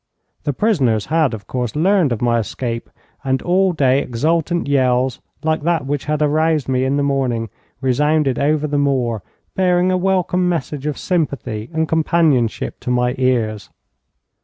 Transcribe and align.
The 0.45 0.51
prisoners 0.53 1.05
had, 1.13 1.31
of 1.35 1.45
course, 1.45 1.75
learned 1.75 2.11
of 2.11 2.23
my 2.23 2.39
escape, 2.39 2.89
and 3.23 3.39
all 3.43 3.71
day 3.71 4.01
exultant 4.01 4.67
yells, 4.67 5.19
like 5.43 5.61
that 5.61 5.85
which 5.85 6.05
had 6.05 6.23
aroused 6.23 6.67
me 6.67 6.85
in 6.85 6.97
the 6.97 7.03
morning, 7.03 7.51
resounded 7.81 8.39
over 8.39 8.65
the 8.65 8.79
moor, 8.79 9.21
bearing 9.55 9.91
a 9.91 9.97
welcome 9.97 10.49
message 10.49 10.87
of 10.87 10.97
sympathy 10.97 11.69
and 11.71 11.87
companionship 11.87 12.79
to 12.79 12.89
my 12.89 13.13
ears. 13.19 13.69